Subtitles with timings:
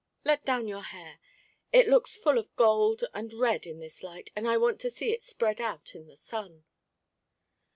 [0.25, 1.19] Let down your hair.
[1.71, 5.11] It looks full of gold and red in this light, and I want to see
[5.11, 6.63] it spread out in the sun."